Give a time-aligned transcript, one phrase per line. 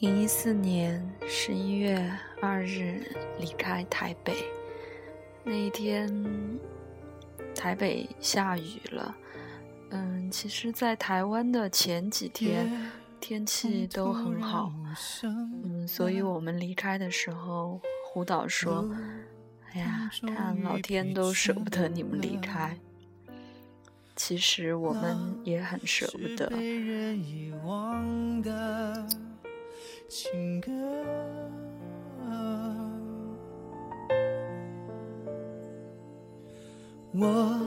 [0.00, 2.12] 零一四年十一月
[2.42, 3.02] 二日
[3.38, 4.34] 离开台北，
[5.42, 6.06] 那一天
[7.54, 9.16] 台北下雨了。
[9.88, 14.70] 嗯，其实，在台湾的前几天天气都很好。
[15.22, 18.94] 嗯，所以我们离开的时候，胡导说
[19.72, 22.76] ：“哎呀，看老天都舍不得你们离开。”
[24.14, 26.52] 其实我们也很舍不得。
[30.08, 30.70] 情歌。
[37.12, 37.60] 我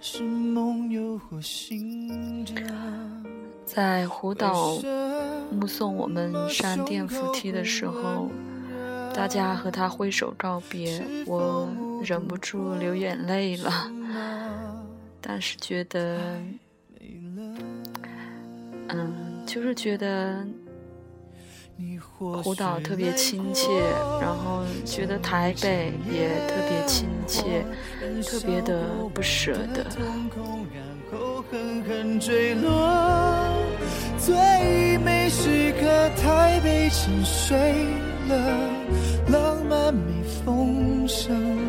[0.00, 2.54] 是梦游或醒着。
[3.66, 4.78] 在湖岛
[5.50, 8.30] 目送我们上电扶梯的时候，
[9.14, 11.68] 大家和他挥手告别，我
[12.02, 13.90] 忍不住流眼泪了。
[15.20, 16.18] 但是觉得，
[18.88, 20.46] 嗯，就是觉得。
[22.18, 23.68] 湖岛特别亲切，
[24.20, 27.64] 然后觉得台北也特别亲切，
[28.22, 29.84] 特别的不舍得。
[34.18, 37.58] 最美时刻，台北沉睡
[38.28, 38.34] 了，
[39.28, 41.68] 浪漫没风声，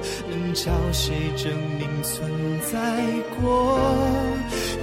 [0.94, 2.31] 谁证明存
[2.62, 3.03] 在
[3.42, 3.80] 过？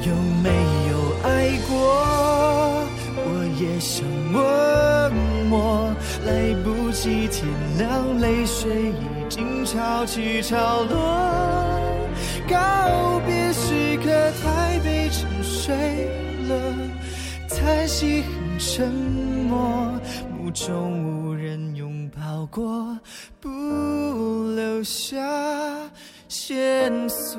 [0.05, 0.51] 有没
[0.91, 0.93] 有
[1.23, 2.85] 爱过？
[3.25, 3.27] 我
[3.59, 4.22] 也想问。
[6.33, 10.97] 来不及天亮，泪水已经潮起潮落。
[12.49, 14.09] 告别时刻，
[14.43, 15.75] 台北沉睡
[16.49, 16.55] 了，
[17.51, 19.93] 叹息很沉默，
[20.35, 22.99] 目中无人拥抱过，
[23.39, 23.51] 不
[24.55, 25.19] 留下
[26.29, 27.39] 线索。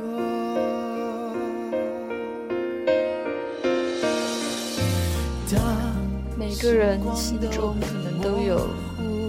[6.55, 8.69] 每个人心中可能都有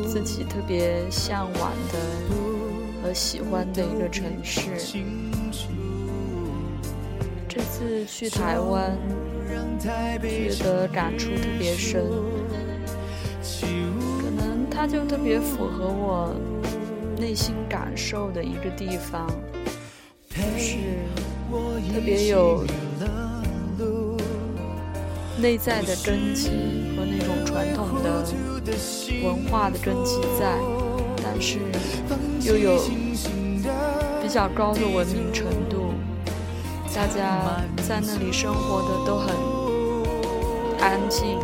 [0.06, 1.98] 自己特别向往的
[3.02, 4.60] 和喜欢的一个城市。
[7.48, 8.94] 这次去台湾，
[9.80, 12.04] 觉得感触特别深。
[14.20, 16.36] 可能它就特别符合我
[17.18, 19.26] 内心感受的一个地方，
[20.28, 20.76] 就是
[21.90, 22.62] 特别有。
[25.44, 26.48] 内在的根基
[26.96, 28.24] 和那种传统的
[29.22, 30.56] 文化的根基在，
[31.22, 31.58] 但是
[32.40, 32.82] 又有
[34.22, 35.92] 比较高的文明程度，
[36.94, 39.36] 大家在那里生活的都很
[40.80, 41.38] 安静，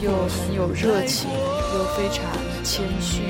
[0.00, 2.30] 又很有热情，又非常
[2.62, 3.24] 谦逊，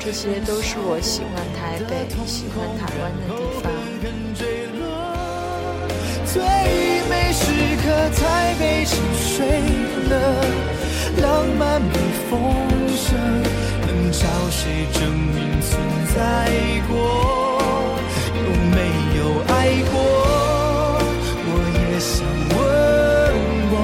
[0.00, 4.25] 这些都是我喜欢台北、喜欢台湾的地方。
[6.36, 6.44] 最
[7.08, 7.40] 美时
[7.82, 9.46] 刻，台北沉睡
[10.10, 10.12] 了，
[11.22, 11.96] 浪漫被
[12.28, 12.30] 风
[12.94, 13.16] 声，
[13.86, 14.20] 能找
[14.50, 15.80] 谁证明存
[16.14, 16.20] 在
[16.90, 16.94] 过？
[18.34, 18.76] 有没
[19.16, 19.94] 有爱过？
[21.48, 22.14] 我也想
[22.52, 22.58] 问
[23.72, 23.74] 我，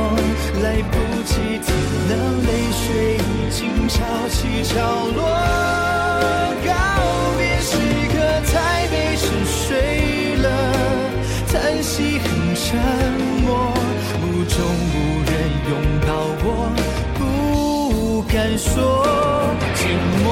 [0.62, 1.32] 来不及
[1.64, 1.66] 天
[2.08, 2.12] 亮，
[2.44, 2.84] 泪水
[3.16, 3.96] 已经潮
[4.28, 4.74] 起潮
[5.16, 5.31] 落。
[12.54, 12.78] 沉
[13.40, 13.72] 默，
[14.20, 14.60] 目中
[14.92, 15.32] 无人
[15.68, 15.72] 拥
[16.06, 16.08] 抱
[16.44, 16.46] 我，
[17.18, 18.70] 不敢说
[19.74, 19.78] 寂
[20.20, 20.24] 寞。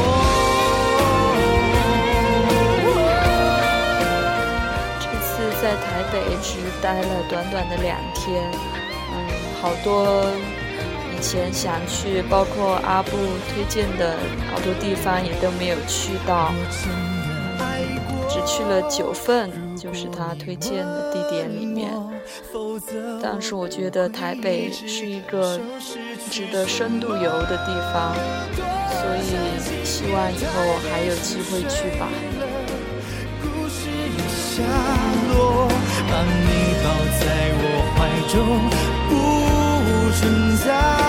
[5.00, 5.28] 这次
[5.62, 6.48] 在台北只
[6.82, 8.50] 待了短短的两天，
[9.12, 9.16] 嗯，
[9.62, 10.26] 好多
[11.16, 13.10] 以前想去，包括阿布
[13.48, 14.19] 推荐的
[14.52, 16.52] 好多地方也都没有去到，
[18.32, 21.91] 只去了九份，就是他推荐的地点里面。
[23.20, 25.60] 但是我觉得台北是一个
[26.30, 28.14] 值得深度游的地方，
[28.88, 32.08] 所以希望以后还有机会去吧。
[36.10, 36.49] 把你
[36.82, 36.87] 抱
[37.19, 37.22] 在
[37.56, 37.64] 我
[37.96, 38.37] 怀中，
[39.08, 39.10] 不
[40.19, 40.20] 存
[40.58, 41.00] 在。